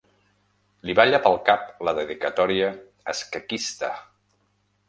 Li 0.89 0.95
balla 0.99 1.19
pel 1.25 1.37
cap 1.51 1.69
la 1.89 1.95
dedicatòria 1.99 2.73
escaquista. 3.15 3.93